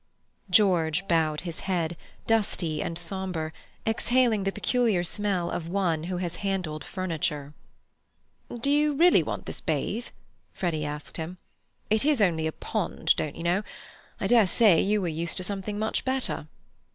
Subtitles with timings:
[0.49, 1.95] George bowed his head,
[2.25, 3.51] dusty and sombre,
[3.85, 7.53] exhaling the peculiar smell of one who has handled furniture.
[8.61, 10.07] "Do you really want this bathe?"
[10.55, 11.37] Freddy asked him.
[11.91, 13.61] "It is only a pond, don't you know.
[14.19, 16.47] I dare say you are used to something better."